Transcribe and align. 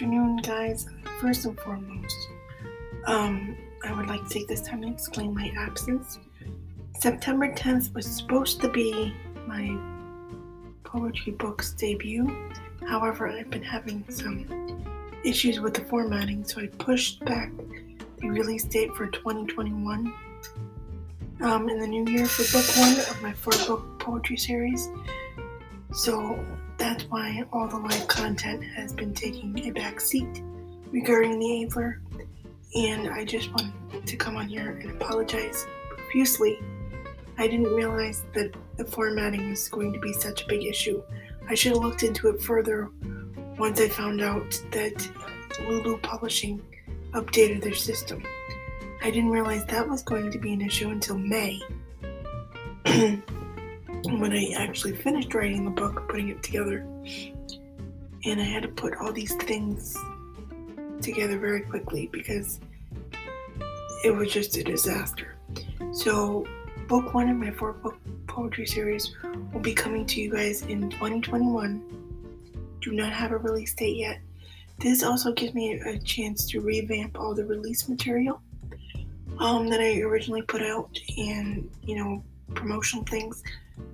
afternoon, 0.00 0.38
guys. 0.38 0.86
First 1.20 1.44
and 1.44 1.60
foremost, 1.60 2.16
um, 3.04 3.54
I 3.84 3.92
would 3.92 4.06
like 4.06 4.26
to 4.26 4.30
take 4.30 4.48
this 4.48 4.62
time 4.62 4.80
to 4.80 4.88
explain 4.88 5.34
my 5.34 5.52
absence. 5.58 6.18
September 6.98 7.52
10th 7.52 7.92
was 7.92 8.06
supposed 8.06 8.62
to 8.62 8.70
be 8.70 9.12
my 9.46 9.76
poetry 10.84 11.32
book's 11.32 11.74
debut. 11.74 12.34
However, 12.88 13.28
I've 13.28 13.50
been 13.50 13.62
having 13.62 14.02
some 14.08 14.46
issues 15.22 15.60
with 15.60 15.74
the 15.74 15.84
formatting, 15.84 16.44
so 16.44 16.62
I 16.62 16.68
pushed 16.68 17.22
back 17.26 17.52
the 18.22 18.30
release 18.30 18.64
date 18.64 18.94
for 18.94 19.06
2021 19.06 20.14
um, 21.42 21.68
in 21.68 21.78
the 21.78 21.86
new 21.86 22.06
year 22.10 22.24
for 22.24 22.50
book 22.56 22.66
one 22.78 23.00
of 23.00 23.22
my 23.22 23.34
four 23.34 23.52
book 23.66 23.98
poetry 23.98 24.38
series. 24.38 24.88
So 25.92 26.42
that's 26.80 27.04
why 27.04 27.44
all 27.52 27.68
the 27.68 27.76
live 27.76 28.08
content 28.08 28.64
has 28.64 28.94
been 28.94 29.12
taking 29.12 29.56
a 29.66 29.70
back 29.70 30.00
seat 30.00 30.42
regarding 30.90 31.38
the 31.38 31.62
Abled. 31.62 31.94
And 32.74 33.10
I 33.10 33.24
just 33.24 33.52
wanted 33.52 34.06
to 34.06 34.16
come 34.16 34.36
on 34.36 34.48
here 34.48 34.70
and 34.70 34.90
apologize 34.92 35.66
profusely. 35.90 36.58
I 37.36 37.46
didn't 37.48 37.74
realize 37.74 38.24
that 38.32 38.54
the 38.78 38.86
formatting 38.86 39.50
was 39.50 39.68
going 39.68 39.92
to 39.92 40.00
be 40.00 40.14
such 40.14 40.44
a 40.44 40.46
big 40.46 40.64
issue. 40.64 41.02
I 41.48 41.54
should 41.54 41.72
have 41.72 41.82
looked 41.82 42.02
into 42.02 42.28
it 42.28 42.42
further 42.42 42.88
once 43.58 43.78
I 43.78 43.88
found 43.88 44.22
out 44.22 44.58
that 44.70 45.06
Lulu 45.68 45.98
Publishing 45.98 46.62
updated 47.12 47.62
their 47.62 47.74
system. 47.74 48.22
I 49.02 49.10
didn't 49.10 49.30
realize 49.30 49.66
that 49.66 49.86
was 49.86 50.02
going 50.02 50.30
to 50.30 50.38
be 50.38 50.54
an 50.54 50.62
issue 50.62 50.88
until 50.88 51.18
May. 51.18 51.60
when 54.04 54.32
I 54.32 54.52
actually 54.56 54.96
finished 54.96 55.34
writing 55.34 55.64
the 55.64 55.70
book, 55.70 56.08
putting 56.08 56.28
it 56.28 56.42
together, 56.42 56.86
and 58.24 58.40
I 58.40 58.44
had 58.44 58.62
to 58.62 58.68
put 58.68 58.96
all 58.96 59.12
these 59.12 59.34
things 59.36 59.96
together 61.00 61.38
very 61.38 61.62
quickly 61.62 62.08
because 62.12 62.60
it 64.04 64.10
was 64.10 64.32
just 64.32 64.56
a 64.56 64.64
disaster. 64.64 65.36
So, 65.92 66.46
book 66.88 67.14
one 67.14 67.28
of 67.28 67.36
my 67.36 67.50
four 67.50 67.74
book 67.74 67.98
poetry 68.26 68.66
series 68.66 69.14
will 69.52 69.60
be 69.60 69.74
coming 69.74 70.06
to 70.06 70.20
you 70.20 70.32
guys 70.32 70.62
in 70.62 70.88
2021. 70.90 71.82
Do 72.80 72.92
not 72.92 73.12
have 73.12 73.32
a 73.32 73.38
release 73.38 73.74
date 73.74 73.96
yet. 73.96 74.20
This 74.78 75.02
also 75.02 75.32
gives 75.32 75.52
me 75.52 75.74
a 75.74 75.98
chance 75.98 76.46
to 76.46 76.60
revamp 76.60 77.18
all 77.18 77.34
the 77.34 77.44
release 77.44 77.88
material 77.88 78.40
um, 79.38 79.68
that 79.68 79.80
I 79.80 80.00
originally 80.00 80.42
put 80.42 80.62
out 80.62 80.98
and, 81.18 81.68
you 81.82 81.96
know, 81.96 82.24
promotional 82.54 83.04
things. 83.04 83.42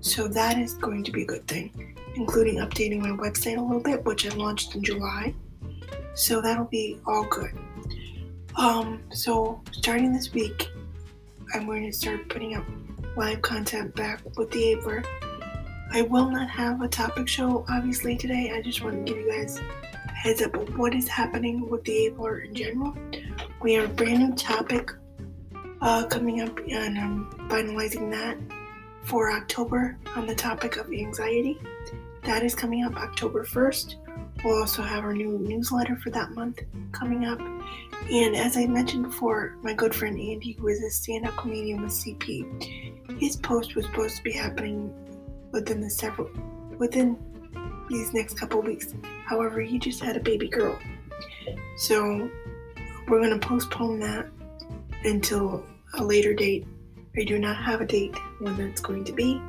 So 0.07 0.29
that 0.29 0.57
is 0.57 0.75
going 0.75 1.03
to 1.03 1.11
be 1.11 1.23
a 1.23 1.27
good 1.27 1.49
thing, 1.49 1.97
including 2.15 2.59
updating 2.59 3.01
my 3.01 3.09
website 3.09 3.59
a 3.59 3.61
little 3.61 3.81
bit, 3.83 4.05
which 4.05 4.25
I 4.25 4.33
launched 4.37 4.77
in 4.77 4.85
July. 4.85 5.35
So 6.15 6.41
that'll 6.41 6.67
be 6.67 7.01
all 7.07 7.25
good. 7.25 7.51
Um, 8.55 9.03
so 9.11 9.61
starting 9.73 10.13
this 10.13 10.33
week, 10.33 10.69
I'm 11.53 11.67
going 11.67 11.85
to 11.87 11.93
start 11.93 12.29
putting 12.29 12.55
up 12.55 12.65
live 13.17 13.43
content 13.43 13.97
back 13.97 14.23
with 14.37 14.49
the 14.53 14.63
Abled. 14.71 15.05
I 15.91 16.03
will 16.03 16.31
not 16.31 16.49
have 16.51 16.83
a 16.83 16.89
topic 16.89 17.27
show 17.27 17.65
obviously 17.69 18.17
today. 18.17 18.53
I 18.55 18.63
just 18.63 18.85
want 18.85 19.05
to 19.05 19.13
give 19.13 19.21
you 19.21 19.29
guys 19.29 19.59
a 19.59 20.13
heads 20.13 20.41
up 20.41 20.55
of 20.55 20.79
what 20.79 20.95
is 20.95 21.09
happening 21.09 21.69
with 21.69 21.83
the 21.83 22.07
Abled 22.07 22.45
in 22.45 22.55
general. 22.55 22.97
We 23.61 23.75
have 23.75 23.91
a 23.91 23.93
brand 23.93 24.21
new 24.21 24.37
topic 24.37 24.93
uh, 25.81 26.07
coming 26.07 26.43
up, 26.43 26.57
and 26.59 26.97
I'm 26.97 27.29
finalizing 27.51 28.09
that 28.13 28.39
for 29.07 29.31
October 29.33 29.97
on 30.17 30.27
the 30.27 30.35
topic 30.35 30.77
of 30.77 30.93
anxiety. 30.93 31.59
That 32.25 32.43
is 32.43 32.55
coming 32.55 32.85
up 32.85 32.97
October 32.97 33.45
1st. 33.45 33.95
We'll 34.45 34.59
also 34.59 34.83
have 34.83 35.05
our 35.05 35.15
new 35.15 35.39
newsletter 35.39 35.97
for 35.97 36.11
that 36.11 36.33
month 36.33 36.63
coming 36.93 37.25
up. 37.25 37.41
And 37.41 38.37
as 38.37 38.57
I 38.57 38.67
mentioned 38.67 39.05
before, 39.05 39.57
my 39.63 39.75
good 39.75 39.95
friend 39.95 40.19
Andy, 40.19 40.53
who 40.53 40.69
is 40.69 40.83
a 40.83 40.91
stand 40.91 41.27
up 41.27 41.37
comedian 41.37 41.83
with 41.83 41.93
CP, 41.93 43.21
his 43.21 43.37
post 43.37 43.77
was 43.77 43.87
supposed 43.87 44.17
to 44.17 44.23
be 44.25 44.33
happening 44.33 44.93
within 45.53 45.81
the 45.81 45.89
several 45.89 46.29
within 46.79 47.17
these 47.89 48.13
next 48.13 48.39
couple 48.39 48.61
weeks. 48.61 48.93
However, 49.25 49.61
he 49.61 49.79
just 49.79 50.03
had 50.03 50.17
a 50.17 50.21
baby 50.21 50.49
girl. 50.49 50.79
So 51.77 52.29
we're 53.09 53.21
gonna 53.23 53.39
postpone 53.39 54.01
that 54.01 54.27
until 55.05 55.65
a 55.95 56.05
later 56.05 56.35
date. 56.35 56.67
I 57.17 57.25
do 57.25 57.39
not 57.39 57.57
have 57.57 57.81
a 57.81 57.87
date 57.87 58.15
when 58.39 58.57
that's 58.57 58.81
going 58.81 59.05
to 59.05 59.13
be. 59.13 59.41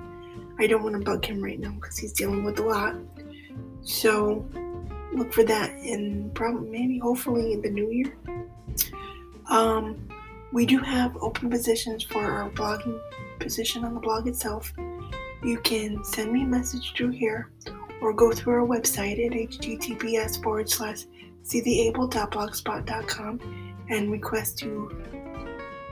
I 0.59 0.67
don't 0.67 0.83
want 0.83 0.95
to 0.95 1.01
bug 1.01 1.25
him 1.25 1.44
right 1.44 1.59
now 1.59 1.72
because 1.72 1.97
he's 1.97 2.13
dealing 2.13 2.44
with 2.44 2.59
a 2.59 2.63
lot. 2.63 2.95
So 3.81 4.47
look 5.13 5.33
for 5.33 5.44
that 5.44 5.72
in 5.72 6.31
probably 6.33 6.69
maybe 6.69 7.00
hopefully 7.00 7.53
in 7.53 7.61
the 7.61 7.69
new 7.69 7.89
year. 7.89 8.17
Um, 9.50 10.07
we 10.51 10.66
do 10.66 10.79
have 10.79 11.16
open 11.17 11.50
positions 11.50 12.03
for 12.03 12.22
our 12.23 12.50
blogging 12.51 13.00
position 13.39 13.85
on 13.85 13.94
the 13.94 14.00
blog 14.00 14.27
itself. 14.27 14.73
You 15.44 15.59
can 15.59 16.03
send 16.03 16.31
me 16.31 16.41
a 16.44 16.47
message 16.47 16.94
through 16.95 17.11
here 17.11 17.51
or 18.01 18.13
go 18.13 18.31
through 18.31 18.53
our 18.53 18.66
website 18.66 19.23
at 19.25 19.33
https 19.33 20.41
forward 20.41 20.69
slash 20.69 21.03
seetheabled.blogspot.com 21.44 23.75
and 23.89 24.11
request 24.11 24.57
to 24.59 24.89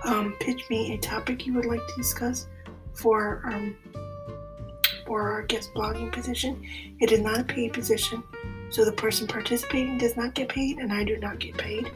um, 0.06 0.36
pitch 0.40 0.70
me 0.70 0.94
a 0.94 0.98
topic 0.98 1.46
you 1.46 1.54
would 1.54 1.66
like 1.66 1.86
to 1.86 1.96
discuss 1.98 2.48
for 2.94 3.42
um, 3.46 3.76
for 5.06 5.30
our 5.30 5.44
guest 5.44 5.74
blogging 5.74 6.12
position. 6.12 6.64
It 7.00 7.12
is 7.12 7.20
not 7.22 7.40
a 7.40 7.44
paid 7.44 7.74
position, 7.74 8.24
so 8.70 8.86
the 8.86 8.92
person 8.92 9.28
participating 9.28 9.98
does 9.98 10.16
not 10.16 10.34
get 10.34 10.50
paid, 10.50 10.78
and 10.78 10.92
I 10.92 11.04
do 11.04 11.18
not 11.18 11.40
get 11.40 11.58
paid. 11.58 11.92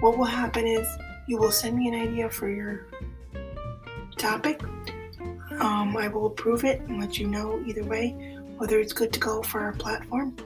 What 0.00 0.16
will 0.16 0.24
happen 0.24 0.66
is 0.66 0.86
you 1.26 1.38
will 1.38 1.52
send 1.52 1.76
me 1.76 1.88
an 1.88 1.94
idea 1.94 2.28
for 2.30 2.48
your 2.48 2.86
topic. 4.16 4.62
Um, 5.60 5.96
I 5.96 6.08
will 6.08 6.26
approve 6.26 6.64
it 6.64 6.80
and 6.80 7.00
let 7.00 7.18
you 7.18 7.26
know 7.26 7.62
either 7.66 7.84
way 7.84 8.34
whether 8.56 8.78
it's 8.78 8.92
good 8.92 9.12
to 9.12 9.20
go 9.20 9.42
for 9.42 9.60
our 9.60 9.72
platform. 9.72 10.36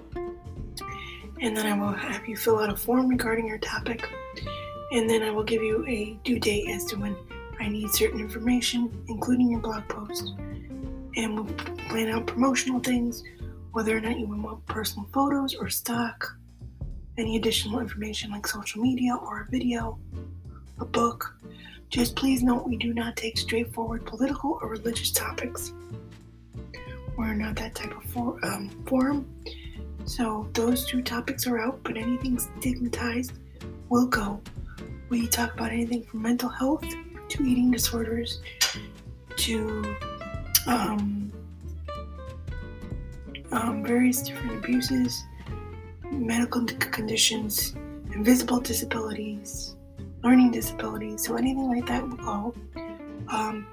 And 1.41 1.57
then 1.57 1.67
I 1.67 1.79
will 1.79 1.93
have 1.93 2.27
you 2.27 2.37
fill 2.37 2.59
out 2.59 2.71
a 2.71 2.77
form 2.77 3.09
regarding 3.09 3.47
your 3.47 3.59
topic 3.59 4.09
and 4.93 5.09
then 5.09 5.23
I 5.23 5.31
will 5.31 5.45
give 5.45 5.63
you 5.63 5.85
a 5.87 6.19
due 6.25 6.39
date 6.39 6.69
as 6.71 6.85
to 6.87 6.97
when 6.97 7.17
I 7.61 7.69
need 7.69 7.91
certain 7.91 8.21
information, 8.21 9.05
including 9.09 9.51
your 9.51 9.61
blog 9.61 9.87
post. 9.89 10.35
And 11.17 11.35
we'll 11.35 11.55
plan 11.89 12.09
out 12.09 12.27
promotional 12.27 12.81
things, 12.81 13.25
whether 13.73 13.97
or 13.97 14.01
not 14.01 14.19
you 14.19 14.27
want 14.27 14.65
personal 14.67 15.09
photos 15.13 15.55
or 15.55 15.69
stock, 15.69 16.37
any 17.19 17.37
additional 17.37 17.81
information 17.81 18.31
like 18.31 18.47
social 18.47 18.81
media 18.81 19.15
or 19.15 19.43
a 19.43 19.51
video, 19.51 19.99
a 20.79 20.85
book. 20.85 21.35
Just 21.91 22.17
please 22.17 22.43
note 22.43 22.67
we 22.67 22.77
do 22.77 22.95
not 22.95 23.17
take 23.17 23.37
straightforward 23.37 24.07
political 24.07 24.59
or 24.63 24.69
religious 24.69 25.11
topics. 25.11 25.73
We're 27.17 27.35
not 27.35 27.57
that 27.57 27.75
type 27.75 27.97
of 27.97 28.05
for, 28.05 28.39
um, 28.45 28.71
forum. 28.87 29.29
So 30.05 30.49
those 30.53 30.87
two 30.87 31.03
topics 31.03 31.47
are 31.47 31.59
out, 31.59 31.81
but 31.83 31.97
anything 31.97 32.39
stigmatized 32.39 33.33
will 33.89 34.07
go. 34.07 34.41
We 35.09 35.27
talk 35.27 35.55
about 35.55 35.73
anything 35.73 36.03
from 36.05 36.23
mental 36.23 36.49
health 36.49 36.85
to 37.29 37.43
eating 37.43 37.71
disorders 37.71 38.41
to 39.37 39.97
um, 40.67 41.33
um, 43.53 43.85
various 43.85 44.23
different 44.23 44.65
abuses, 44.65 45.25
medical 46.11 46.65
conditions, 46.65 47.75
invisible 48.13 48.61
disabilities, 48.61 49.77
learning 50.23 50.51
disabilities. 50.51 51.25
So 51.25 51.37
anything 51.37 51.69
like 51.69 51.87
that 51.87 52.07
will 52.07 52.17
go. 52.17 52.55
Um, 53.29 53.67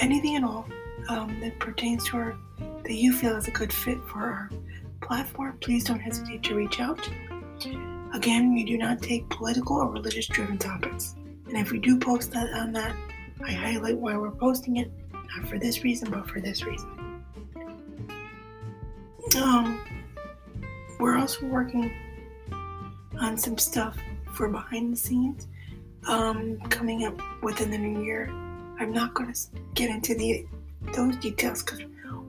anything 0.00 0.36
at 0.36 0.44
all 0.44 0.66
um, 1.08 1.40
that 1.40 1.58
pertains 1.58 2.08
to 2.08 2.16
our 2.16 2.36
that 2.58 2.92
you 2.92 3.12
feel 3.12 3.36
is 3.36 3.48
a 3.48 3.50
good 3.50 3.72
fit 3.72 3.98
for 4.04 4.18
our 4.18 4.50
platform, 5.00 5.56
please 5.60 5.84
don't 5.84 6.00
hesitate 6.00 6.42
to 6.42 6.54
reach 6.54 6.80
out. 6.80 7.00
Again, 8.14 8.54
we 8.54 8.62
do 8.62 8.78
not 8.78 9.02
take 9.02 9.28
political 9.28 9.76
or 9.76 9.90
religious 9.90 10.28
driven 10.28 10.56
topics. 10.56 11.16
And 11.48 11.58
if 11.58 11.72
we 11.72 11.80
do 11.80 11.98
post 11.98 12.30
that 12.30 12.48
on 12.54 12.72
that, 12.72 12.94
I 13.44 13.50
highlight 13.50 13.98
why 13.98 14.16
we're 14.16 14.30
posting 14.30 14.76
it, 14.76 14.90
not 15.12 15.48
for 15.48 15.58
this 15.58 15.82
reason, 15.82 16.10
but 16.12 16.28
for 16.30 16.40
this 16.40 16.64
reason. 16.64 17.22
Um, 19.36 19.84
we're 21.00 21.18
also 21.18 21.44
working 21.46 21.92
on 23.18 23.36
some 23.36 23.58
stuff 23.58 23.98
for 24.32 24.48
behind 24.48 24.92
the 24.92 24.96
scenes 24.96 25.48
um, 26.06 26.60
coming 26.68 27.04
up 27.06 27.20
within 27.42 27.70
the 27.72 27.78
new 27.78 28.04
year. 28.04 28.28
I'm 28.78 28.92
not 28.92 29.14
going 29.14 29.32
to 29.32 29.40
get 29.74 29.90
into 29.90 30.14
the 30.14 30.46
those 30.92 31.16
details 31.16 31.64
because 31.64 31.80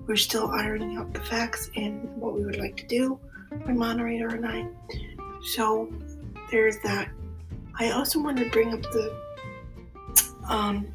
we're 0.08 0.16
still 0.16 0.50
ironing 0.50 0.98
out 0.98 1.14
the 1.14 1.20
facts 1.20 1.70
and 1.76 2.10
what 2.16 2.34
we 2.34 2.44
would 2.44 2.58
like 2.58 2.76
to 2.78 2.88
do, 2.88 3.20
my 3.66 3.74
moderator 3.74 4.30
and 4.30 4.48
I. 4.48 4.68
So 5.46 5.94
there's 6.50 6.80
that. 6.80 7.10
I 7.80 7.92
also 7.92 8.20
want 8.20 8.38
to 8.38 8.50
bring 8.50 8.74
up 8.74 8.82
the 8.82 9.16
um, 10.50 10.88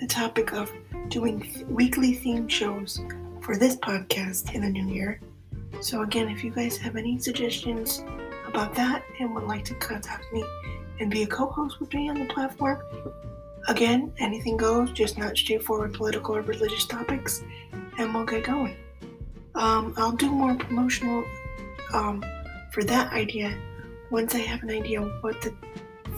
the 0.00 0.06
topic 0.06 0.52
of 0.52 0.72
doing 1.08 1.66
weekly 1.68 2.14
theme 2.14 2.48
shows 2.48 3.00
for 3.42 3.58
this 3.58 3.76
podcast 3.76 4.54
in 4.54 4.62
the 4.62 4.70
new 4.70 4.88
year. 4.88 5.20
So, 5.80 6.02
again, 6.02 6.28
if 6.28 6.42
you 6.42 6.50
guys 6.50 6.78
have 6.78 6.96
any 6.96 7.18
suggestions 7.18 8.02
about 8.46 8.74
that 8.74 9.04
and 9.20 9.34
would 9.34 9.44
like 9.44 9.64
to 9.66 9.74
contact 9.74 10.32
me 10.32 10.44
and 10.98 11.10
be 11.10 11.24
a 11.24 11.26
co 11.26 11.46
host 11.46 11.78
with 11.78 11.92
me 11.92 12.08
on 12.08 12.18
the 12.18 12.26
platform, 12.26 12.80
again, 13.68 14.12
anything 14.18 14.56
goes, 14.56 14.92
just 14.92 15.18
not 15.18 15.36
straightforward 15.36 15.92
political 15.92 16.36
or 16.36 16.42
religious 16.42 16.86
topics, 16.86 17.42
and 17.98 18.14
we'll 18.14 18.24
get 18.24 18.44
going. 18.44 18.76
Um, 19.54 19.92
I'll 19.98 20.12
do 20.12 20.30
more 20.30 20.54
promotional 20.54 21.24
um, 21.92 22.24
for 22.70 22.84
that 22.84 23.12
idea 23.12 23.56
once 24.10 24.34
I 24.34 24.38
have 24.38 24.62
an 24.62 24.70
idea 24.70 25.00
what 25.00 25.40
the 25.40 25.54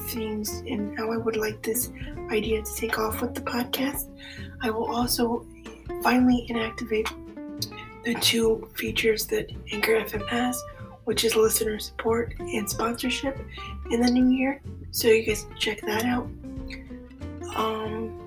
themes 0.09 0.63
and 0.67 0.97
how 0.99 1.13
I 1.13 1.17
would 1.17 1.37
like 1.37 1.63
this 1.63 1.91
idea 2.31 2.63
to 2.63 2.75
take 2.75 2.99
off 2.99 3.21
with 3.21 3.35
the 3.35 3.41
podcast. 3.41 4.09
I 4.63 4.71
will 4.71 4.87
also 4.87 5.47
finally 6.03 6.47
inactivate 6.51 7.09
the 8.05 8.15
two 8.17 8.69
features 8.75 9.27
that 9.27 9.51
Anchor 9.73 10.01
FM 10.01 10.27
has, 10.29 10.63
which 11.05 11.25
is 11.25 11.37
listener 11.37 11.79
support 11.79 12.35
and 12.39 12.69
sponsorship 12.69 13.39
in 13.91 14.01
the 14.01 14.11
new 14.11 14.29
year. 14.29 14.61
So 14.91 15.09
you 15.09 15.25
guys 15.25 15.45
can 15.45 15.57
check 15.57 15.81
that 15.83 16.05
out. 16.05 16.29
Um, 17.55 18.21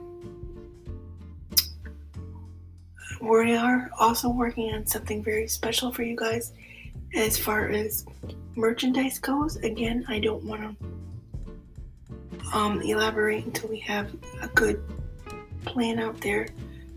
we 3.22 3.56
are 3.56 3.90
also 4.00 4.30
working 4.30 4.74
on 4.74 4.86
something 4.86 5.24
very 5.24 5.48
special 5.48 5.92
for 5.92 6.04
you 6.04 6.16
guys 6.16 6.54
as 7.18 7.38
far 7.38 7.70
as 7.70 8.06
merchandise 8.56 9.20
goes. 9.20 9.58
Again, 9.58 10.06
I 10.08 10.20
don't 10.20 10.44
want 10.44 10.62
to 10.62 12.58
um, 12.58 12.82
elaborate 12.82 13.44
until 13.46 13.70
we 13.70 13.80
have 13.80 14.16
a 14.42 14.48
good 14.50 14.82
plan 15.66 16.00
out 16.00 16.22
there, 16.22 16.48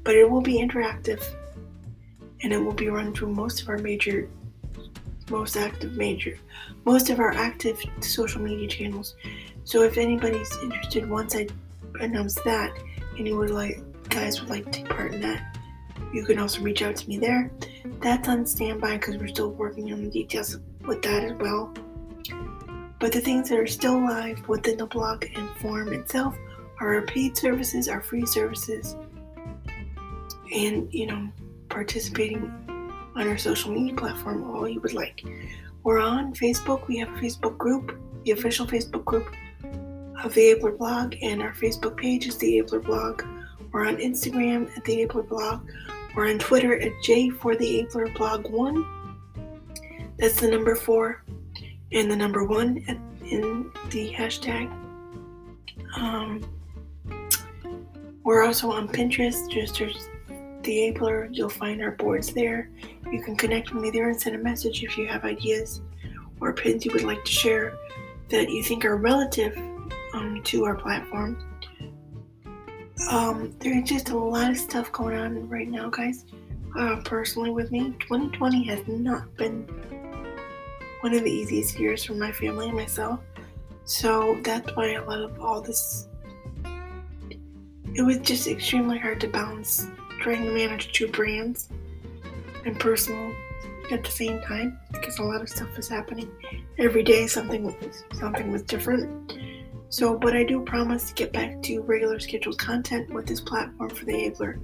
but 0.05 0.15
it 0.15 0.31
will 0.31 0.43
be 0.43 0.59
interactive 0.59 1.23
and 2.43 2.53
it 2.53 2.59
will 2.59 2.73
be 2.73 2.89
run 2.89 3.13
through 3.15 3.33
most 3.35 3.63
of 3.63 3.69
our 3.69 3.79
major, 3.79 4.29
most 5.31 5.57
active 5.57 5.97
major, 5.97 6.39
most 6.85 7.11
of 7.11 7.19
our 7.19 7.33
active 7.33 7.81
social 8.01 8.41
media 8.41 8.69
channels. 8.69 9.17
So 9.65 9.83
if 9.83 9.99
anybody's 9.99 10.55
interested, 10.59 11.09
once 11.09 11.35
I 11.35 11.49
announce 12.01 12.35
that, 12.43 12.73
and 13.17 13.27
you 13.27 13.37
would 13.37 13.51
like 13.51 13.83
guys 14.09 14.41
would 14.41 14.51
like 14.51 14.65
to 14.65 14.71
take 14.71 14.89
part 14.89 15.15
in 15.15 15.21
that, 15.21 15.57
you 16.13 16.25
can 16.25 16.39
also 16.39 16.61
reach 16.61 16.83
out 16.83 16.97
to 16.97 17.09
me 17.09 17.19
there. 17.19 17.51
That's 18.01 18.29
on 18.29 18.47
standby 18.47 18.99
because 18.99 19.17
we're 19.17 19.29
still 19.29 19.51
working 19.51 19.93
on 19.93 20.05
the 20.05 20.11
details 20.11 20.59
with 20.87 21.03
that 21.03 21.25
as 21.25 21.33
well. 21.35 21.73
But 22.99 23.13
the 23.13 23.21
things 23.21 23.49
that 23.49 23.59
are 23.59 23.67
still 23.67 23.99
live 24.01 24.47
within 24.49 24.77
the 24.77 24.87
blog 24.87 25.25
and 25.35 25.49
forum 25.57 25.93
itself 25.93 26.37
are 26.81 26.95
our 26.95 27.03
paid 27.03 27.37
services, 27.37 27.89
our 27.89 28.03
free 28.03 28.27
services, 28.27 28.97
and 30.55 30.93
you 30.93 31.07
know, 31.07 31.29
participating 31.69 32.53
on 33.17 33.29
our 33.29 33.39
social 33.39 33.73
media 33.73 33.95
platform 33.95 34.45
all 34.51 34.69
you 34.69 34.81
would 34.81 34.95
like. 34.95 35.23
We're 35.83 35.99
on 35.99 36.35
Facebook, 36.35 36.87
we 36.89 36.99
have 36.99 37.09
a 37.09 37.19
Facebook 37.19 37.57
group, 37.57 37.99
the 38.25 38.33
official 38.33 38.67
Facebook 38.67 39.05
group 39.05 39.35
of 40.23 40.35
the 40.35 40.51
Abled 40.51 40.79
blog, 40.79 41.15
and 41.23 41.41
our 41.41 41.55
Facebook 41.55 41.97
page 41.97 42.27
is 42.27 42.37
the 42.37 42.59
Abled 42.59 42.85
blog. 42.85 43.23
We're 43.73 43.87
on 43.87 43.97
Instagram 43.97 44.77
at 44.77 44.85
the 44.85 45.03
Abled 45.03 45.29
blog. 45.29 45.69
We're 46.15 46.29
on 46.29 46.39
Twitter 46.39 46.81
at 46.81 46.93
J 47.03 47.31
for 47.31 47.55
the 47.55 47.81
Abled 47.81 48.15
blog 48.15 48.51
one. 48.51 48.85
That's 50.19 50.41
the 50.41 50.49
number 50.49 50.75
four 50.75 51.25
and 51.93 52.11
the 52.11 52.17
number 52.17 52.45
one 52.45 52.79
in 53.25 53.71
the 53.91 54.13
hashtag. 54.13 54.71
Um, 55.97 56.45
we're 58.25 58.45
also 58.45 58.71
on 58.71 58.89
Pinterest. 58.89 59.51
Just 59.51 59.77
search 59.77 59.95
the 60.63 60.83
Abled. 60.85 61.37
You'll 61.37 61.49
find 61.49 61.83
our 61.83 61.93
boards 61.93 62.33
there. 62.33 62.71
You 63.11 63.23
can 63.23 63.37
connect 63.37 63.73
with 63.73 63.83
me 63.83 63.91
there 63.91 64.09
and 64.11 64.21
send 64.21 64.37
a 64.37 64.39
message 64.39 64.83
if 64.83 64.99
you 64.99 65.07
have 65.07 65.25
ideas 65.25 65.81
or 66.41 66.53
pins 66.53 66.85
you 66.85 66.93
would 66.93 67.05
like 67.05 67.25
to 67.25 67.31
share 67.31 67.77
that 68.29 68.51
you 68.51 68.63
think 68.63 68.85
are 68.85 68.97
relative 68.97 69.57
um, 70.15 70.41
to 70.45 70.65
our 70.65 70.75
platform. 70.75 71.50
Um, 73.09 73.55
there's 73.59 73.89
just 73.89 74.11
a 74.11 74.17
lot 74.17 74.51
of 74.51 74.57
stuff 74.57 74.93
going 74.93 75.17
on 75.17 75.49
right 75.49 75.69
now, 75.69 75.89
guys. 75.89 76.25
Uh, 76.79 77.01
personally, 77.05 77.51
with 77.51 77.73
me, 77.73 77.95
2020 78.01 78.65
has 78.65 78.87
not 78.87 79.35
been 79.37 79.67
one 81.01 81.15
of 81.15 81.25
the 81.25 81.31
easiest 81.31 81.79
years 81.79 82.05
for 82.05 82.15
my 82.15 82.31
family 82.31 82.69
and 82.69 82.77
myself. 82.77 83.21
So 83.85 84.39
that's 84.45 84.71
why 84.77 84.93
a 84.93 85.05
lot 85.05 85.21
of 85.21 85.41
all 85.41 85.61
this. 85.61 86.09
It 87.95 88.03
was 88.03 88.19
just 88.19 88.47
extremely 88.47 88.99
hard 88.99 89.21
to 89.23 89.29
balance 89.29 89.87
trying 90.21 90.45
to 90.45 90.53
manage 90.53 90.93
two 90.93 91.09
brands 91.09 91.69
and 92.65 92.79
personal 92.79 93.35
at 93.91 94.05
the 94.05 94.11
same 94.11 94.41
time 94.43 94.79
because 94.93 95.19
a 95.19 95.23
lot 95.23 95.41
of 95.41 95.49
stuff 95.49 95.75
was 95.77 95.89
happening 95.89 96.31
every 96.79 97.03
day. 97.03 97.27
Something 97.27 97.75
something 98.13 98.53
was 98.53 98.63
different. 98.63 99.33
So, 99.91 100.17
but 100.17 100.37
I 100.37 100.45
do 100.45 100.61
promise 100.61 101.09
to 101.09 101.15
get 101.15 101.33
back 101.33 101.61
to 101.63 101.83
regular 101.83 102.21
scheduled 102.21 102.59
content 102.59 103.13
with 103.13 103.27
this 103.27 103.41
platform 103.41 103.91
for 103.91 104.05
the 104.05 104.15
Abled. 104.15 104.55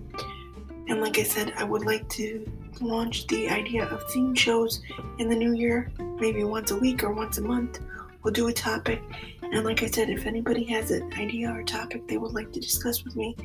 And 0.88 1.00
like 1.00 1.18
I 1.18 1.24
said, 1.24 1.52
I 1.56 1.64
would 1.64 1.84
like 1.84 2.08
to 2.10 2.48
launch 2.80 3.26
the 3.26 3.48
idea 3.48 3.86
of 3.86 4.08
theme 4.12 4.36
shows 4.36 4.80
in 5.18 5.28
the 5.28 5.34
new 5.34 5.52
year, 5.52 5.90
maybe 6.20 6.44
once 6.44 6.70
a 6.70 6.76
week 6.76 7.02
or 7.02 7.12
once 7.12 7.38
a 7.38 7.42
month. 7.42 7.80
We'll 8.22 8.32
do 8.32 8.46
a 8.46 8.52
topic. 8.52 9.02
And 9.42 9.64
like 9.64 9.82
I 9.82 9.86
said, 9.86 10.10
if 10.10 10.26
anybody 10.26 10.62
has 10.66 10.92
an 10.92 11.12
idea 11.14 11.50
or 11.50 11.64
topic 11.64 12.06
they 12.06 12.18
would 12.18 12.32
like 12.32 12.52
to 12.52 12.60
discuss 12.60 13.02
with 13.02 13.16
me 13.16 13.36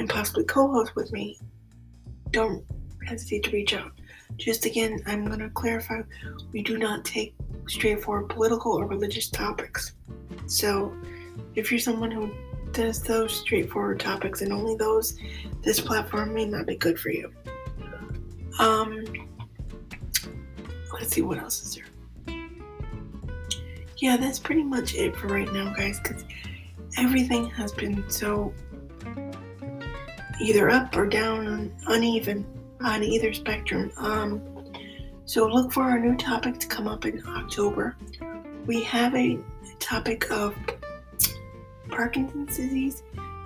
and 0.00 0.08
possibly 0.08 0.42
co 0.42 0.66
host 0.66 0.96
with 0.96 1.12
me, 1.12 1.38
don't 2.32 2.64
hesitate 3.06 3.44
to 3.44 3.50
reach 3.52 3.74
out. 3.74 3.92
Just 4.36 4.66
again, 4.66 5.00
I'm 5.06 5.24
going 5.24 5.38
to 5.38 5.50
clarify 5.50 6.02
we 6.52 6.62
do 6.62 6.78
not 6.78 7.04
take 7.04 7.34
straightforward 7.68 8.28
political 8.28 8.72
or 8.72 8.86
religious 8.86 9.30
topics. 9.30 9.92
So, 10.46 10.92
if 11.58 11.72
you're 11.72 11.80
someone 11.80 12.10
who 12.10 12.30
does 12.70 13.02
those 13.02 13.34
straightforward 13.34 13.98
topics 13.98 14.42
and 14.42 14.52
only 14.52 14.76
those, 14.76 15.18
this 15.62 15.80
platform 15.80 16.32
may 16.32 16.44
not 16.44 16.66
be 16.66 16.76
good 16.76 16.98
for 16.98 17.10
you. 17.10 17.32
Um, 18.60 19.04
let's 20.92 21.10
see 21.12 21.22
what 21.22 21.38
else 21.38 21.62
is 21.62 21.74
there. 21.74 22.36
Yeah, 23.96 24.16
that's 24.16 24.38
pretty 24.38 24.62
much 24.62 24.94
it 24.94 25.16
for 25.16 25.26
right 25.26 25.52
now, 25.52 25.74
guys, 25.74 25.98
because 25.98 26.24
everything 26.96 27.50
has 27.50 27.72
been 27.72 28.08
so 28.08 28.54
either 30.40 30.70
up 30.70 30.96
or 30.96 31.06
down, 31.06 31.72
uneven 31.88 32.46
on 32.80 33.02
either 33.02 33.32
spectrum. 33.32 33.90
Um, 33.96 34.40
so 35.24 35.48
look 35.48 35.72
for 35.72 35.82
our 35.82 35.98
new 35.98 36.16
topic 36.16 36.60
to 36.60 36.68
come 36.68 36.86
up 36.86 37.04
in 37.04 37.20
October. 37.26 37.96
We 38.66 38.84
have 38.84 39.16
a 39.16 39.38
topic 39.80 40.30
of 40.30 40.54
Parkinson's 41.88 42.56
disease 42.56 43.02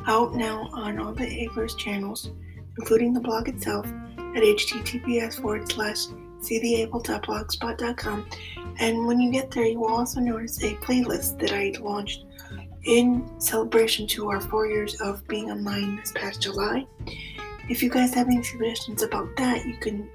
out 0.06 0.34
now 0.34 0.68
on 0.72 0.98
all 0.98 1.12
the 1.12 1.44
Abled's 1.44 1.74
channels, 1.74 2.30
including 2.78 3.12
the 3.12 3.20
blog 3.20 3.48
itself 3.48 3.86
at 3.86 4.42
https 4.42 5.40
forward 5.40 5.70
slash 5.70 6.06
seetheabled.blogspot.com. 6.40 8.26
And 8.78 9.06
when 9.06 9.20
you 9.20 9.30
get 9.30 9.50
there, 9.50 9.64
you 9.64 9.78
will 9.78 9.94
also 9.94 10.20
notice 10.20 10.62
a 10.62 10.74
playlist 10.76 11.38
that 11.38 11.52
I 11.52 11.74
launched 11.80 12.24
in 12.84 13.30
celebration 13.38 14.06
to 14.08 14.28
our 14.28 14.40
four 14.40 14.66
years 14.66 15.00
of 15.00 15.26
being 15.28 15.50
online 15.50 15.96
this 15.96 16.12
past 16.12 16.42
July. 16.42 16.86
If 17.68 17.82
you 17.82 17.90
guys 17.90 18.12
have 18.14 18.26
any 18.26 18.42
suggestions 18.42 19.02
about 19.02 19.28
that, 19.36 19.64
you 19.64 19.76
can 19.76 20.08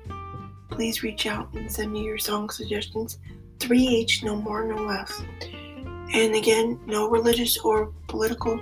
please 0.69 1.01
reach 1.01 1.25
out 1.25 1.53
and 1.53 1.72
send 1.72 1.93
me 1.93 2.03
your 2.03 2.17
song 2.17 2.50
suggestions. 2.50 3.19
3H, 3.60 4.24
no 4.24 4.36
more, 4.36 4.65
no 4.65 4.84
less. 4.84 5.22
And 6.14 6.36
again, 6.36 6.80
no 6.86 7.10
religious 7.10 7.58
or 7.58 7.94
political 8.08 8.60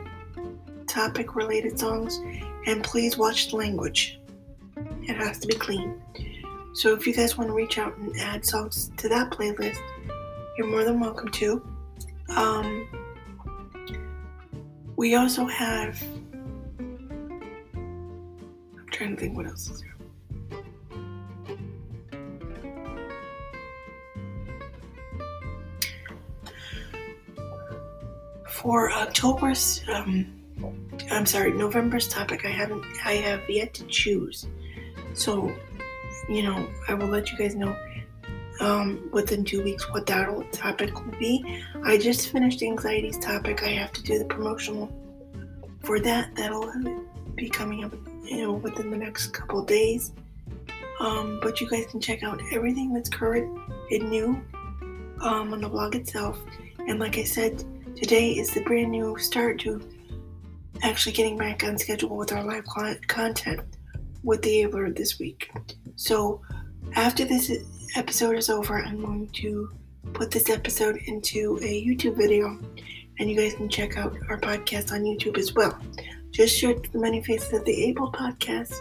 topic 0.87 1.35
related 1.35 1.79
songs. 1.79 2.19
And 2.65 2.83
please 2.83 3.17
watch 3.17 3.51
the 3.51 3.57
language, 3.57 4.19
it 5.03 5.15
has 5.15 5.39
to 5.39 5.47
be 5.47 5.55
clean. 5.55 6.01
So 6.73 6.93
if 6.93 7.07
you 7.07 7.13
guys 7.13 7.37
want 7.37 7.49
to 7.49 7.53
reach 7.53 7.77
out 7.77 7.95
and 7.97 8.17
add 8.19 8.45
songs 8.45 8.91
to 8.97 9.07
that 9.09 9.31
playlist, 9.31 9.79
you're 10.57 10.67
more 10.67 10.83
than 10.83 10.99
welcome 10.99 11.29
to. 11.29 11.65
Um, 12.29 12.87
we 14.95 15.15
also 15.15 15.45
have. 15.45 16.01
I'm 16.79 17.39
trying 18.91 19.15
to 19.15 19.21
think 19.21 19.37
what 19.37 19.45
else 19.45 19.69
is 19.69 19.81
there. 19.81 19.95
For 28.65 28.91
October's, 28.91 29.83
um, 29.93 30.25
I'm 31.11 31.27
sorry, 31.27 31.51
November's 31.51 32.07
topic, 32.07 32.45
I 32.45 32.49
haven't, 32.49 32.83
I 33.05 33.13
have 33.13 33.47
yet 33.47 33.75
to 33.75 33.85
choose. 33.85 34.47
So, 35.13 35.55
you 36.27 36.41
know, 36.41 36.67
I 36.87 36.95
will 36.95 37.05
let 37.05 37.31
you 37.31 37.37
guys 37.37 37.53
know 37.53 37.77
um, 38.61 39.07
within 39.13 39.45
two 39.45 39.61
weeks 39.61 39.87
what 39.93 40.07
that 40.07 40.51
topic 40.51 40.95
will 40.95 41.19
be. 41.19 41.63
I 41.83 41.99
just 41.99 42.31
finished 42.31 42.63
anxiety's 42.63 43.19
topic. 43.19 43.61
I 43.61 43.67
have 43.67 43.93
to 43.93 44.01
do 44.01 44.17
the 44.17 44.25
promotional 44.25 44.91
for 45.83 45.99
that. 45.99 46.35
That'll 46.35 46.73
be 47.35 47.49
coming 47.49 47.83
up, 47.83 47.93
you 48.23 48.41
know, 48.41 48.53
within 48.53 48.89
the 48.89 48.97
next 48.97 49.27
couple 49.27 49.63
days. 49.63 50.11
Um, 50.99 51.39
but 51.43 51.61
you 51.61 51.69
guys 51.69 51.85
can 51.85 52.01
check 52.01 52.23
out 52.23 52.41
everything 52.51 52.93
that's 52.93 53.09
current 53.09 53.59
and 53.91 54.09
new 54.09 54.43
um, 55.21 55.53
on 55.53 55.61
the 55.61 55.69
blog 55.69 55.93
itself. 55.93 56.39
And 56.87 56.99
like 56.99 57.19
I 57.19 57.25
said, 57.25 57.63
today 57.95 58.31
is 58.31 58.53
the 58.53 58.61
brand 58.61 58.91
new 58.91 59.17
start 59.17 59.59
to 59.61 59.81
actually 60.83 61.13
getting 61.13 61.37
back 61.37 61.63
on 61.63 61.77
schedule 61.77 62.17
with 62.17 62.33
our 62.33 62.43
live 62.43 62.65
content 63.07 63.61
with 64.23 64.41
the 64.41 64.63
Abled 64.63 64.95
this 64.95 65.17
week. 65.17 65.49
So 65.95 66.41
after 66.95 67.23
this 67.23 67.51
episode 67.95 68.37
is 68.37 68.49
over, 68.49 68.83
I'm 68.83 69.01
going 69.01 69.29
to 69.29 69.71
put 70.13 70.29
this 70.29 70.49
episode 70.49 70.97
into 71.05 71.57
a 71.61 71.85
YouTube 71.85 72.17
video, 72.17 72.59
and 73.19 73.29
you 73.29 73.35
guys 73.35 73.53
can 73.53 73.69
check 73.69 73.97
out 73.97 74.13
our 74.29 74.39
podcast 74.39 74.91
on 74.91 75.03
YouTube 75.03 75.37
as 75.37 75.53
well. 75.53 75.79
Just 76.31 76.59
search 76.59 76.91
the 76.91 76.99
Many 76.99 77.23
Faces 77.23 77.53
of 77.53 77.63
the 77.63 77.85
Abled 77.85 78.13
podcast 78.13 78.77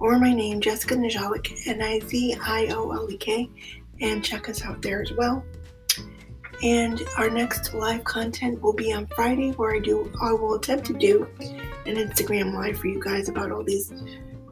or 0.00 0.18
my 0.18 0.32
name, 0.32 0.60
Jessica 0.60 0.94
Niziolek, 0.94 1.66
N 1.66 1.82
I 1.82 2.00
Z 2.00 2.36
I 2.40 2.68
O 2.68 2.90
L 2.92 3.10
E 3.10 3.16
K, 3.18 3.50
and 4.00 4.24
check 4.24 4.48
us 4.48 4.62
out 4.62 4.80
there 4.80 5.02
as 5.02 5.12
well. 5.12 5.44
And 6.62 7.02
our 7.16 7.30
next 7.30 7.72
live 7.72 8.02
content 8.02 8.60
will 8.60 8.72
be 8.72 8.92
on 8.92 9.06
Friday, 9.06 9.52
where 9.52 9.74
I 9.74 9.78
do, 9.78 10.12
I 10.20 10.32
will 10.32 10.54
attempt 10.54 10.86
to 10.86 10.92
do 10.92 11.28
an 11.86 11.96
Instagram 11.96 12.52
live 12.52 12.78
for 12.78 12.88
you 12.88 13.00
guys 13.02 13.28
about 13.28 13.52
all 13.52 13.62
these 13.62 13.92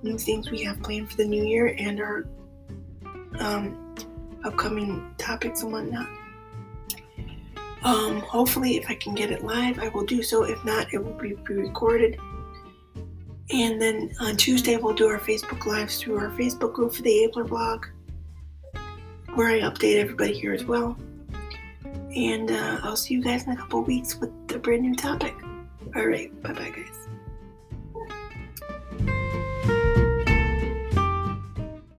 new 0.03 0.17
things 0.17 0.51
we 0.51 0.63
have 0.63 0.81
planned 0.83 1.11
for 1.11 1.17
the 1.17 1.25
new 1.25 1.45
year 1.45 1.75
and 1.79 2.01
our 2.01 2.27
um, 3.41 3.95
upcoming 4.45 5.13
topics 5.19 5.63
and 5.63 5.73
whatnot. 5.73 6.09
Um, 7.83 8.21
hopefully, 8.21 8.77
if 8.77 8.89
I 8.89 8.95
can 8.95 9.15
get 9.15 9.31
it 9.31 9.45
live, 9.45 9.79
I 9.79 9.89
will 9.89 10.05
do 10.05 10.23
so. 10.23 10.45
If 10.45 10.65
not, 10.65 10.93
it 10.93 10.99
will 10.99 11.13
be 11.13 11.35
pre-recorded. 11.35 12.19
And 13.51 13.81
then 13.81 14.15
on 14.21 14.37
Tuesday, 14.37 14.77
we'll 14.77 14.95
do 14.95 15.09
our 15.09 15.21
Facebook 15.21 15.67
Lives 15.67 16.01
through 16.01 16.19
our 16.19 16.31
Facebook 16.31 16.73
group 16.73 16.95
for 16.95 17.03
the 17.03 17.25
Abled 17.25 17.49
blog, 17.49 17.87
where 19.35 19.49
I 19.49 19.61
update 19.61 19.99
everybody 19.99 20.33
here 20.39 20.53
as 20.53 20.65
well. 20.65 20.97
And 22.17 22.51
uh, 22.51 22.81
I'll 22.83 22.97
see 22.97 23.15
you 23.15 23.23
guys 23.23 23.45
in 23.45 23.53
a 23.53 23.57
couple 23.57 23.83
weeks 23.83 24.17
with 24.17 24.31
a 24.55 24.59
brand 24.59 24.83
new 24.83 24.97
topic. 24.97 25.35
All 25.95 26.07
right, 26.07 26.31
bye 26.43 26.53
bye, 26.53 26.71
guys. 26.71 26.96